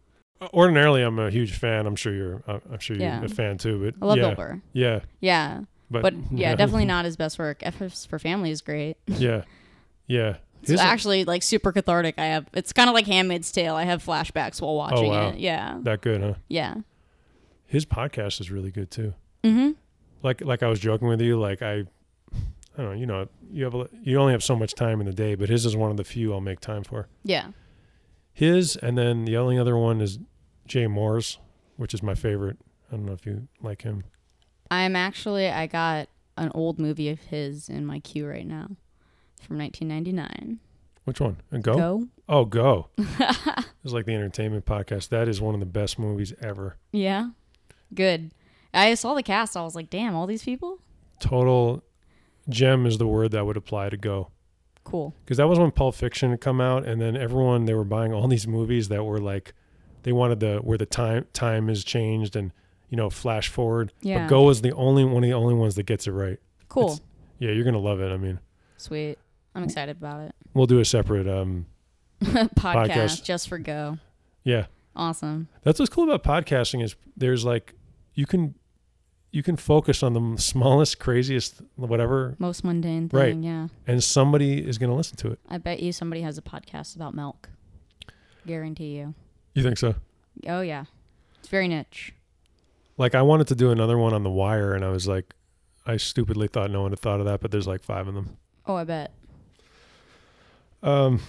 [0.53, 1.87] ordinarily I'm a huge fan.
[1.87, 2.43] I'm sure you're.
[2.47, 3.25] uh, I'm sure you're Yeah.
[3.25, 3.85] a fan too.
[3.85, 5.01] But I love yeah, yeah.
[5.21, 5.61] Yeah.
[5.91, 7.59] But, But yeah, definitely not his best work.
[7.63, 8.97] F is for Family is great.
[9.07, 9.43] yeah,
[10.07, 10.37] yeah.
[10.63, 12.15] It's His- actually like super cathartic.
[12.19, 13.75] I have it's kind of like Handmaid's Tale.
[13.75, 15.29] I have flashbacks while watching wow.
[15.29, 15.39] it.
[15.39, 15.79] Yeah.
[15.83, 16.35] that good, huh?
[16.49, 16.77] Yeah.
[17.67, 19.15] His podcast is really good too.
[19.43, 19.73] Mm-hmm.
[20.23, 21.39] Like like I was joking with you.
[21.39, 21.85] Like I,
[22.77, 22.93] I don't know.
[22.93, 25.49] You know, you have a, you only have so much time in the day, but
[25.51, 27.09] his is one of the few I'll make time for.
[27.25, 27.49] Yeah.
[28.33, 30.19] His and then the only other one is
[30.67, 31.39] Jay Mohr's,
[31.77, 32.59] which is my favorite.
[32.89, 34.05] I don't know if you like him.
[34.71, 38.71] I'm actually I got an old movie of his in my queue right now
[39.41, 40.59] from 1999.
[41.05, 41.37] Which one?
[41.51, 41.75] And go?
[41.75, 42.09] Go.
[42.29, 42.89] Oh, go.
[42.97, 45.11] it's like the entertainment podcast.
[45.11, 46.79] That is one of the best movies ever.
[46.93, 47.31] Yeah.
[47.95, 48.33] Good.
[48.73, 49.57] I saw the cast.
[49.57, 50.79] I was like, damn, all these people.
[51.21, 51.83] Total
[52.49, 54.31] gem is the word that would apply to go.
[54.83, 55.15] Cool.
[55.25, 58.13] Because that was when Pulp Fiction had come out, and then everyone they were buying
[58.13, 59.55] all these movies that were like,
[60.05, 62.53] they wanted the where the time time is changed and
[62.89, 63.93] you know flash forward.
[64.01, 64.21] Yeah.
[64.21, 66.39] But Go is the only one of the only ones that gets it right.
[66.69, 66.85] Cool.
[66.85, 67.01] It's-
[67.41, 68.13] Yeah, you're gonna love it.
[68.13, 68.39] I mean,
[68.77, 69.19] Sweet.
[69.55, 70.35] I'm excited about it.
[70.55, 71.27] we'll do a separate.
[71.29, 71.67] um
[72.23, 73.25] Podcast, Podcast.
[73.25, 73.99] just for Go.
[74.45, 75.49] Yeah, Awesome.
[75.63, 77.75] that's what's cool about podcasting is there's like
[78.15, 78.55] you can
[79.33, 83.19] you can focus on the smallest, craziest, whatever, Most mundane thing.
[83.19, 83.37] Right.
[83.37, 83.67] Yeah.
[83.87, 85.41] and somebody is gonna listen to it.
[85.49, 87.49] I bet you somebody has a podcast about milk.
[88.47, 89.15] Guarantee you.
[89.55, 89.95] You think so?
[90.47, 90.85] Oh yeah.
[91.39, 92.13] It's very niche.
[92.99, 95.35] Like I wanted to do another one on the wire, and I was like,
[95.87, 98.37] I stupidly thought no one had thought of that, but there's like five of them.
[98.67, 99.13] Oh, I bet.
[100.83, 101.21] Um,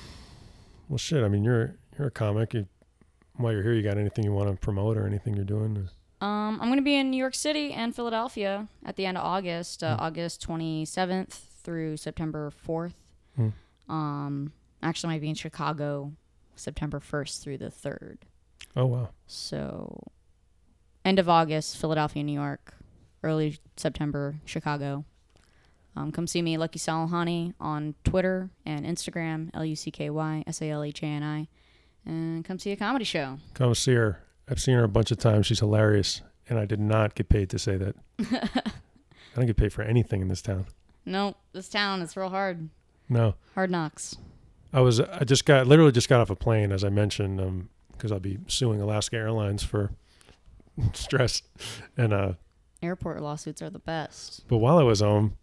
[0.90, 1.24] well, shit.
[1.24, 2.54] I mean, you're you're a comic.
[2.54, 2.68] You,
[3.36, 5.90] while you're here, you got anything you want to promote or anything you're doing?
[6.22, 9.24] Um, I'm going to be in New York City and Philadelphia at the end of
[9.26, 10.04] August, uh, Hmm.
[10.04, 11.34] August 27th
[11.64, 12.94] through September 4th.
[13.36, 13.50] Hmm.
[13.90, 16.14] Um, actually, might be in Chicago,
[16.56, 18.18] September 1st through the 3rd.
[18.76, 19.10] Oh wow.
[19.28, 20.04] So,
[21.04, 22.74] end of August, Philadelphia, New York.
[23.24, 25.04] Early September, Chicago.
[25.96, 30.44] Um, come see me, Lucky Salhani, on Twitter and Instagram, L U C K Y
[30.46, 31.48] S A L H A N I.
[32.06, 33.40] And come see a comedy show.
[33.56, 34.22] Come see her.
[34.48, 35.48] I've seen her a bunch of times.
[35.48, 37.96] She's hilarious, and I did not get paid to say that.
[38.20, 40.68] I don't get paid for anything in this town.
[41.06, 42.70] No, this town is real hard.
[43.10, 43.36] No.
[43.56, 44.18] Hard knocks.
[44.76, 47.70] I was I just got literally just got off a plane as I mentioned um
[47.94, 49.92] because I'll be suing Alaska Airlines for
[50.94, 51.42] stress
[51.98, 52.34] and uh
[52.84, 54.46] Airport lawsuits are the best.
[54.48, 55.38] but while I was home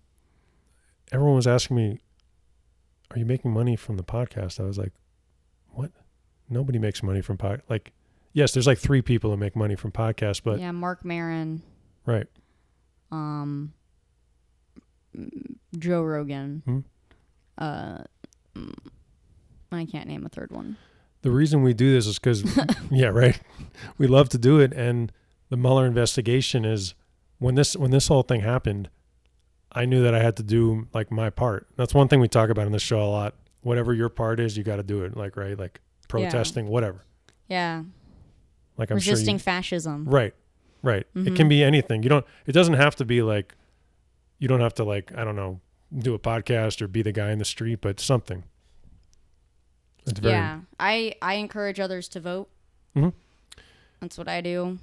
[1.11, 1.99] everyone was asking me
[3.11, 4.93] are you making money from the podcast I was like
[5.71, 5.91] what
[6.51, 7.93] nobody makes money from pod like
[8.35, 11.63] yes there's like three people that make money from podcasts but yeah, Marc Maron,
[12.05, 12.27] right
[13.11, 13.73] um,
[15.79, 16.63] Joe Rogan.
[16.65, 16.79] Hmm.
[17.59, 17.99] Uh,
[18.57, 18.73] mm,
[19.75, 20.77] I can't name a third one.
[21.23, 22.45] the reason we do this is because
[22.91, 23.39] yeah right.
[23.99, 25.13] We love to do it and
[25.51, 26.95] the Mueller investigation is
[27.39, 28.89] when this when this whole thing happened
[29.75, 31.67] I knew that I had to do like my part.
[31.77, 33.35] That's one thing we talk about in this show a lot.
[33.63, 37.05] Whatever your part is you got to do it like right like protesting whatever.
[37.49, 37.85] Yeah,
[38.77, 40.05] like I'm resisting sure fascism.
[40.07, 40.35] right
[40.83, 41.07] right.
[41.15, 41.37] It Mhm.
[41.37, 42.03] can be anything.
[42.03, 43.55] You don't it doesn't have to be like
[44.39, 45.61] you don't have to like I don't know
[45.97, 48.43] do a podcast or be the guy in the street but something
[50.07, 52.49] it's very yeah, I I encourage others to vote.
[52.97, 53.13] Mhm.
[54.01, 54.79] That's what I do.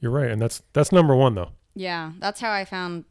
[0.00, 3.04] you're right and that's that's number one though Yeah, that's how I found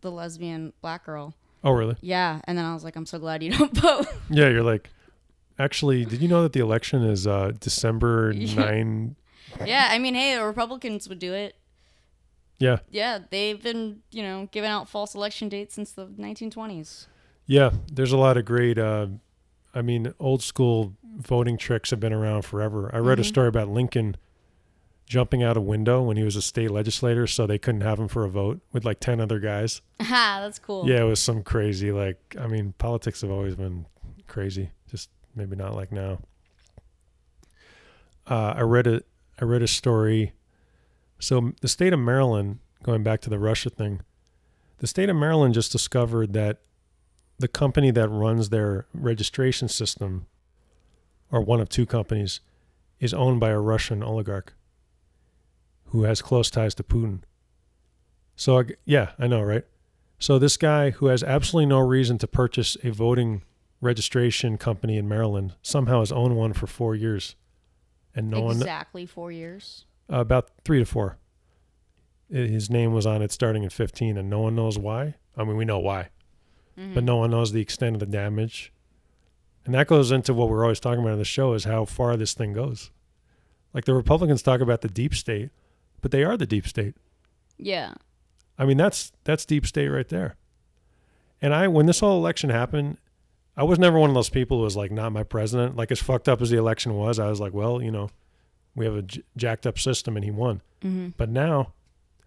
[0.00, 1.34] the lesbian black girl.
[1.64, 4.06] oh really Yeah, and then I was like, I'm so glad you don't vote.
[4.30, 4.88] Yeah, you're like,
[5.58, 8.32] actually, did you know that the election is uh, December.
[8.34, 9.16] 9?
[9.66, 11.56] yeah, I mean, hey, the Republicans would do it.
[12.58, 12.78] Yeah.
[12.90, 17.06] Yeah, they've been, you know, giving out false election dates since the 1920s.
[17.46, 19.06] Yeah, there's a lot of great, uh,
[19.74, 22.90] I mean, old school voting tricks have been around forever.
[22.94, 23.26] I read a Mhm.
[23.26, 24.16] story about Lincoln
[25.06, 28.08] jumping out a window when he was a state legislator, so they couldn't have him
[28.08, 29.80] for a vote with like ten other guys.
[30.00, 30.88] Ha, that's cool.
[30.88, 31.90] Yeah, it was some crazy.
[31.92, 33.86] Like, I mean, politics have always been
[34.28, 34.70] crazy.
[34.88, 36.18] Just maybe not like now.
[38.26, 39.02] Uh, I read a
[39.40, 40.32] I read a story.
[41.18, 44.00] So the state of Maryland, going back to the Russia thing,
[44.78, 46.58] the state of Maryland just discovered that
[47.40, 50.26] the company that runs their registration system,
[51.32, 52.40] or one of two companies,
[52.98, 54.52] is owned by a Russian oligarch
[55.86, 57.20] who has close ties to Putin.
[58.36, 59.64] So, yeah, I know, right?
[60.18, 63.42] So, this guy who has absolutely no reason to purchase a voting
[63.80, 67.36] registration company in Maryland somehow has owned one for four years.
[68.14, 69.86] And no one, exactly four years.
[70.12, 71.16] uh, about three to four.
[72.28, 75.14] His name was on it starting in 15, and no one knows why.
[75.36, 76.10] I mean, we know why,
[76.80, 76.94] Mm-hmm.
[76.94, 78.72] but no one knows the extent of the damage.
[79.66, 82.16] And that goes into what we're always talking about on the show is how far
[82.16, 82.90] this thing goes.
[83.74, 85.50] Like the Republicans talk about the deep state,
[86.00, 86.94] but they are the deep state.
[87.58, 87.94] Yeah.
[88.58, 90.36] I mean, that's that's deep state right there.
[91.42, 92.96] And I, when this whole election happened,
[93.56, 95.76] I was never one of those people who was like, not my president.
[95.76, 98.08] Like as fucked up as the election was, I was like, well, you know,
[98.74, 100.62] we have a j- jacked up system, and he won.
[100.82, 101.08] Mm-hmm.
[101.16, 101.72] But now,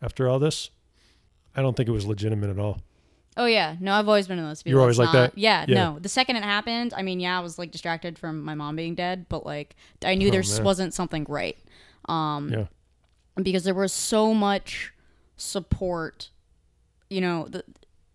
[0.02, 0.70] after all this,
[1.56, 2.82] I don't think it was legitimate at all.
[3.36, 4.62] Oh yeah, no, I've always been in those.
[4.62, 4.72] people.
[4.72, 5.38] You're always It's like not- that?
[5.38, 5.76] Yeah, Yeah.
[5.76, 6.00] no.
[6.00, 8.96] The second it happened, I mean, yeah, I was like distracted from my mom being
[8.96, 10.66] dead, but like I knew Oh, there just man.
[10.66, 11.58] wasn't something right.
[12.06, 12.66] Um, Yeah.
[13.42, 14.94] because there was so much
[15.36, 16.30] support,
[17.10, 17.64] you know, the,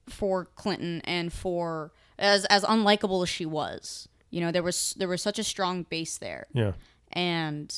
[0.08, 4.08] for Clinton and for as as unlikable as she was.
[4.30, 6.72] You know, there was there was such a strong base there Yeah.
[7.12, 7.74] and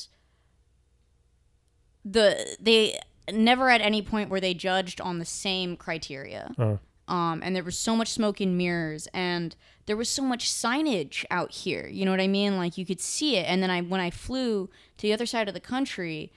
[2.03, 2.99] the they
[3.31, 6.51] never at any point were they judged on the same criteria.
[6.57, 6.77] Uh,
[7.11, 11.25] Um, and there was so much smoke and mirrors, and there was so much signage
[11.29, 11.87] out here.
[11.87, 12.57] You know what I mean?
[12.57, 13.45] Like you could see it.
[13.47, 16.31] And then I, when I flew to the other side of the country,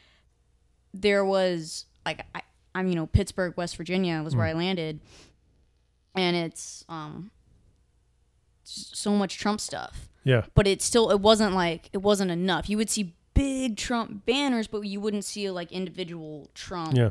[0.92, 2.42] there was like I,
[2.74, 5.00] I'm, you know, Pittsburgh, West Virginia was where I landed,
[6.14, 7.30] and it's um,
[8.64, 10.44] so much Trump stuff yeah.
[10.54, 12.68] but it still it wasn't like it wasn't enough.
[12.68, 17.10] You would see big Trump banners, but you wouldn't see like individual Trump, Yeah.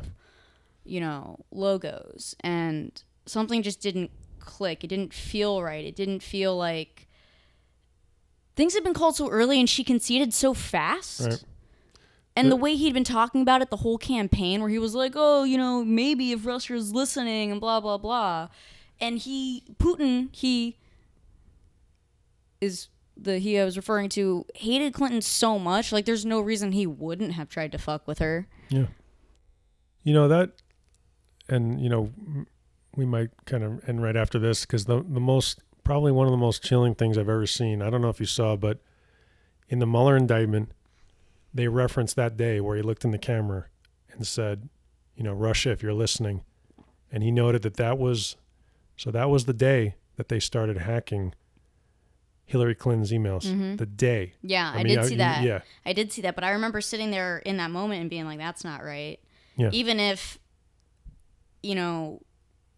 [0.84, 2.34] you know, logos.
[2.40, 4.84] And something just didn't click.
[4.84, 5.84] It didn't feel right.
[5.84, 7.08] It didn't feel like
[8.56, 11.20] things had been called so early and she conceded so fast.
[11.20, 11.44] Right.
[12.36, 15.12] And the way he'd been talking about it the whole campaign, where he was like,
[15.14, 18.48] "Oh, you know, maybe if Russia's listening and blah blah blah,"
[19.00, 20.76] and he Putin he
[22.60, 26.72] is the he I was referring to hated Clinton so much, like there's no reason
[26.72, 28.48] he wouldn't have tried to fuck with her.
[28.68, 28.86] Yeah.
[30.02, 30.50] You know that,
[31.48, 32.10] and you know,
[32.96, 36.30] we might kind of end right after this because the the most probably one of
[36.30, 37.82] the most chilling things I've ever seen.
[37.82, 38.78] I don't know if you saw, but
[39.68, 40.70] in the Mueller indictment,
[41.52, 43.66] they referenced that day where he looked in the camera
[44.12, 44.68] and said,
[45.16, 46.42] "You know, Russia, if you're listening,"
[47.12, 48.36] and he noted that that was,
[48.96, 51.34] so that was the day that they started hacking
[52.46, 53.44] Hillary Clinton's emails.
[53.46, 53.76] Mm-hmm.
[53.76, 54.34] The day.
[54.42, 55.42] Yeah, I, mean, did I- see that.
[55.42, 55.60] Yeah.
[55.84, 58.38] I did see that, but I remember sitting there in that moment and being like,
[58.38, 59.18] "That's not right."
[59.56, 59.70] Yeah.
[59.72, 60.38] Even if,
[61.62, 62.20] you know,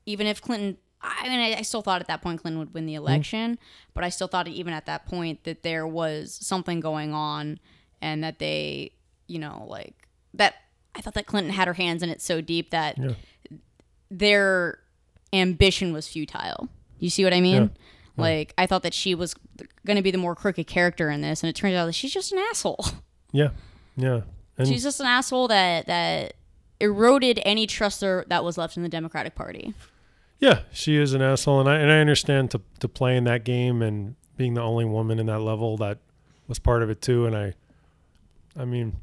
[0.07, 2.87] even if Clinton, I mean, I, I still thought at that point Clinton would win
[2.87, 3.07] the Mm-hmm.
[3.07, 3.59] election,
[3.95, 7.59] but I still thought even at that point that there was something going on,
[8.01, 8.93] and that they,
[9.27, 9.95] you know, like
[10.35, 10.55] that.
[10.95, 13.11] I thought that Clinton had her hands in it so deep that Yeah.
[14.11, 14.79] their
[15.33, 16.69] ambition was futile.
[16.99, 17.71] You see what I mean?
[18.17, 19.35] Like I thought that she was
[19.85, 22.13] going to be the more crooked character in this, and it turns out that she's
[22.15, 22.85] just an asshole.
[23.33, 23.51] Yeah.
[23.97, 24.21] Yeah.
[24.57, 26.35] And She's just an asshole that that
[26.81, 29.75] eroded any trust there that was left in the Democratic Party.
[30.39, 33.45] Yeah, she is an asshole, and I and I understand to to play in that
[33.45, 35.99] game and being the only woman in that level that
[36.47, 37.25] was part of it too.
[37.27, 37.55] And I,
[38.55, 38.97] I mean,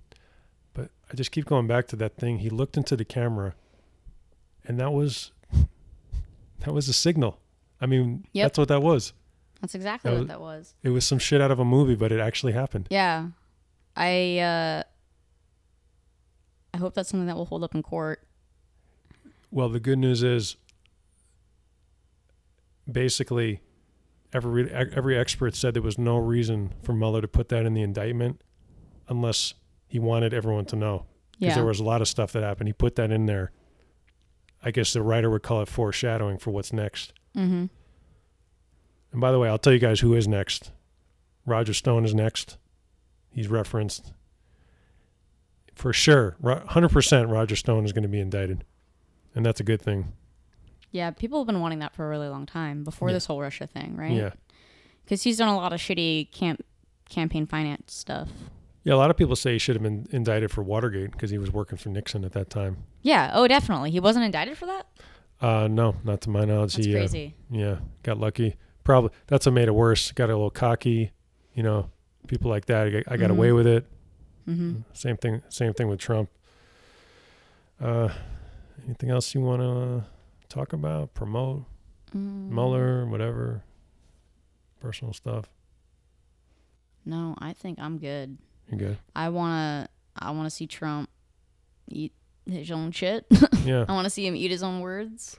[0.73, 2.39] but I just keep going back to that thing.
[2.39, 3.55] He looked into the camera,
[4.65, 5.31] and that was
[6.59, 7.39] that was a signal.
[7.81, 8.45] I mean, Yep.
[8.45, 9.11] that's what that was.
[9.59, 10.73] That's exactly That what was- that was.
[10.83, 12.87] It was some shit out of a movie, but it actually happened.
[12.91, 13.29] Yeah,
[13.95, 14.83] I uh,
[16.73, 18.21] I hope that's something that will hold up in court.
[19.51, 20.55] Well, the good news is,
[22.89, 23.61] basically,
[24.33, 27.81] every every expert said there was no reason for Mueller to put that in the
[27.81, 28.41] indictment,
[29.07, 29.53] unless
[29.87, 31.05] he wanted everyone to know.
[31.31, 32.67] Because Yeah, there was a lot of stuff that happened.
[32.67, 33.51] He put that in there.
[34.63, 37.13] I guess the writer would call it foreshadowing for what's next.
[37.35, 37.65] mm-hmm.
[39.11, 40.71] And by the way, I'll tell you guys who is next.
[41.45, 42.57] Roger Stone is next.
[43.29, 44.11] He's referenced.
[45.75, 48.63] For sure, 100% Roger Stone is going to be indicted.
[49.35, 50.13] And that's a good thing.
[50.93, 51.11] Yeah.
[51.11, 53.13] People have been wanting that for a really long time before Yeah.
[53.15, 54.11] this whole Russia thing, right?
[54.13, 54.29] Yeah.
[55.03, 56.63] because he's done a lot of shitty camp
[57.09, 58.29] campaign finance stuff.
[58.85, 61.37] Yeah, a lot of people say he should have been indicted for Watergate because he
[61.37, 62.77] was working for Nixon at that time.
[63.01, 63.31] Yeah.
[63.33, 63.91] Oh, definitely.
[63.91, 64.87] He wasn't indicted for that.
[65.41, 66.75] Uh, no, not to my knowledge.
[66.75, 67.35] That's he, uh, crazy.
[67.51, 68.55] yeah, got lucky.
[68.85, 70.11] Probably that's what made it worse.
[70.13, 71.11] Got a little cocky,
[71.53, 71.89] you know.
[72.27, 72.87] People like that.
[72.87, 73.33] I got, I got Mhm.
[73.37, 73.85] away with it.
[74.45, 75.41] hmm Same thing.
[75.49, 76.29] Same thing with Trump.
[77.81, 78.09] Uh,
[78.85, 80.05] anything else you want to
[80.53, 81.13] talk about?
[81.13, 81.65] Promote
[82.15, 82.49] Mm.
[82.51, 83.63] Mueller, whatever.
[84.79, 85.49] Personal stuff.
[87.05, 88.37] No, I think I'm good.
[88.69, 88.97] You good?
[89.15, 91.09] I wanna I wanna see Trump
[91.89, 92.13] eat
[92.45, 93.25] his own shit.
[93.65, 93.85] Yeah.
[93.87, 95.37] I wanna see him eat his own words.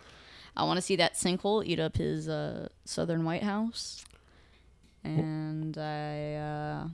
[0.57, 4.05] I wanna see that sinkhole eat up his uh, southern White House.
[5.05, 6.89] And I uh,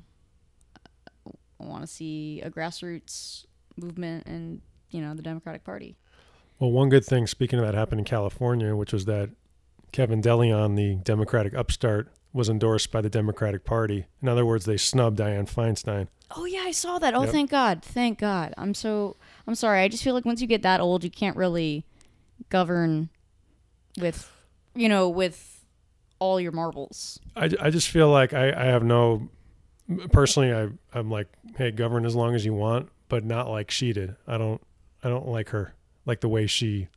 [1.60, 3.44] want to see a grassroots
[3.76, 5.96] movement and you know the Democratic Party.
[6.60, 9.30] Well, one good thing, speaking of that, happened in California, which was that
[9.92, 14.06] Kevin DeLeon, the Democratic upstart, was endorsed by the Democratic Party.
[14.22, 16.06] In other words, they snubbed Dianne Feinstein.
[16.36, 17.14] Oh yeah, I saw that.
[17.14, 17.30] Oh, Yep.
[17.32, 18.54] thank God, thank God.
[18.56, 19.16] I'm so
[19.48, 19.80] I'm sorry.
[19.80, 21.84] I just feel like once you get that old, you can't really
[22.50, 23.08] govern
[23.98, 24.30] with
[24.76, 25.64] you know with
[26.20, 27.18] all your marbles.
[27.34, 29.28] I, I just feel like I, I have no,
[30.12, 33.94] personally, I, I'm like, hey, govern as long as you want, but not like she
[33.94, 34.14] did.
[34.28, 34.60] I don't,
[35.02, 35.74] I don't like her,
[36.10, 36.88] like the way she,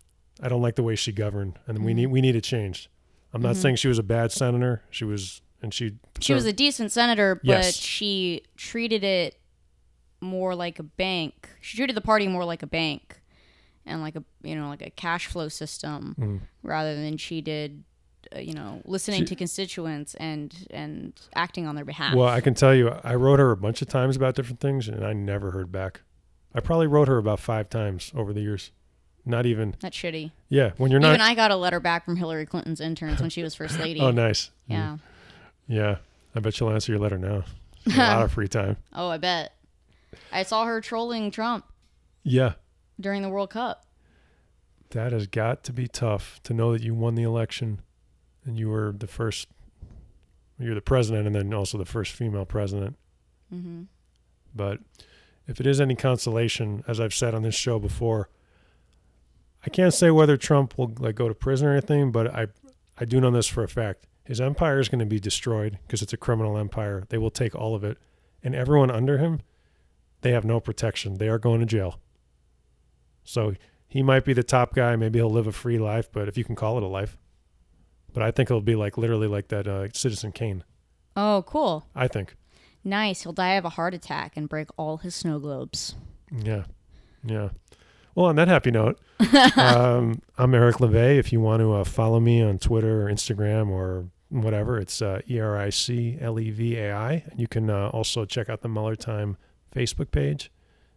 [0.41, 1.95] I don't like the way she governed, and we Mhm.
[1.95, 2.88] need, we need it changed.
[3.34, 3.62] I'm not Mhm.
[3.62, 4.82] saying she was a bad senator.
[4.89, 7.78] She was, and she, She was a decent senator, but Yes.
[7.78, 9.38] she treated it
[10.19, 11.49] more like a bank.
[11.62, 13.21] She treated the party more like a bank
[13.86, 16.39] and like a you know like a cash flow system Mm.
[16.63, 17.84] rather than she did
[18.34, 22.15] uh, you know listening She- to constituents and and acting on their behalf.
[22.15, 24.88] Well, I can tell you, I wrote her a bunch of times about different things,
[24.88, 26.02] and I never heard back.
[26.56, 28.71] I probably wrote her about five times over the years.
[29.25, 30.31] Not even, That's shitty.
[30.49, 30.71] yeah.
[30.77, 33.41] When you're not, Even I got a letter back from Hillary Clinton's interns when she
[33.41, 33.99] was first lady.
[34.01, 34.51] oh, nice.
[34.67, 34.97] Yeah.
[35.67, 35.97] Yeah.
[36.36, 37.43] I bet she'll answer your letter now.
[37.88, 38.77] A lot of free time.
[38.93, 39.53] Oh, I bet.
[40.31, 41.65] I saw her trolling Trump
[42.23, 42.53] Yeah.
[42.99, 43.86] during the World Cup.
[44.91, 47.81] That has got to be tough to know that you won the election
[48.45, 49.47] and you were the first,
[50.59, 52.97] you're the president and then also the first female president.
[53.49, 53.83] hmm
[54.55, 54.79] But
[55.47, 58.29] if it is any consolation, as I've said on this show before,
[59.65, 62.47] I can't say whether Trump will like go to prison or anything, but I,
[62.97, 64.08] I do know this for a fact.
[64.26, 67.04] His empire is going to be destroyed because it's a criminal empire.
[67.10, 67.97] They will take all of it,
[68.43, 69.41] and everyone under him,
[70.21, 71.15] they have no protection.
[71.15, 71.99] They are going to jail.
[73.23, 73.56] So
[73.88, 74.95] he might be the top guy.
[74.95, 77.17] Maybe he'll live a free life, but if you can call it a life.
[78.13, 80.63] But I think it'll be like literally like that uh, Citizen Kane.
[81.15, 81.86] Oh, cool.
[81.95, 82.36] I think.
[82.84, 83.23] Nice.
[83.23, 85.95] He'll die of a heart attack and break all his snow globes.
[86.32, 86.63] Yeah.
[87.23, 87.49] Yeah.
[88.15, 88.99] Well, on that happy note,
[89.58, 91.17] um, I'm Eric Levai.
[91.17, 95.21] If you want to uh, follow me on Twitter or Instagram or whatever, it's uh,
[95.30, 97.23] E R I C L E V A I.
[97.32, 99.38] And you can uh, also check out the Mueller Time
[99.76, 100.52] Facebook page.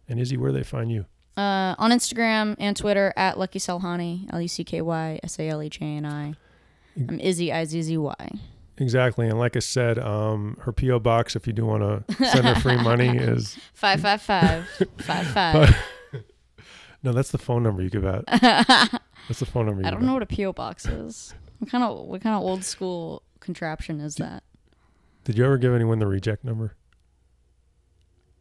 [0.07, 1.05] And Izzy, where do they find you?
[1.35, 5.49] Uh, on Instagram and Twitter at Lucky Salhani, L U C K Y S A
[5.49, 6.35] L H A N I.
[6.95, 8.31] I'm Izzy I Z Z Y.
[8.79, 9.27] Exactly.
[9.27, 10.99] And like I said, um, her P.O.
[10.99, 14.67] box, if you do want to send her free money, is Five five five
[14.99, 15.75] five five.
[17.07, 18.25] no, that's the phone number you give out.
[19.29, 20.21] That's the phone number you I don't know out.
[20.21, 21.33] what a PO box is.
[21.59, 24.43] What kind of what kind of old school contraption is that?
[25.23, 26.75] Did you ever give anyone the reject number?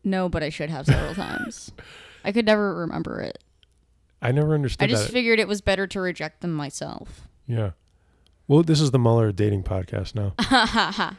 [0.02, 1.70] No, but I should have several times.
[2.24, 3.38] I could never remember it.
[4.20, 5.12] I never understood I just that.
[5.12, 7.29] figured it was better to reject them myself.
[7.46, 7.70] Yeah.
[8.48, 10.35] Well, this is the Mueller dating podcast now.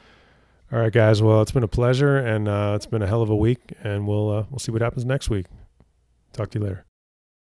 [0.72, 1.22] All right, guys.
[1.22, 4.06] Well, it's been a pleasure, and uh, it's been a hell of a week, and
[4.06, 5.46] we'll uh, we'll see what happens next week.
[6.34, 6.87] Talk to you later.